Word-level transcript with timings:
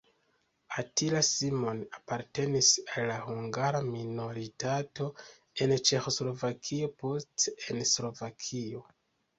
Attila 0.81 1.19
Simon 1.27 1.81
apartenis 1.97 2.71
al 2.95 3.05
la 3.11 3.19
hungara 3.27 3.83
minoritato 3.91 5.11
en 5.63 5.77
Ĉeĥoslovakio, 5.91 6.93
poste 7.05 7.59
en 7.71 7.89
Slovakio. 7.97 8.89